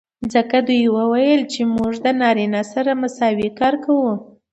ځکه 0.33 0.57
دوي 0.67 0.85
وويل 0.97 1.41
چې 1.53 1.61
موږ 1.75 1.93
د 2.05 2.07
نارينه 2.21 2.61
سره 2.73 2.91
مساوي 3.01 3.49
کار 3.59 3.73
کو. 3.85 3.97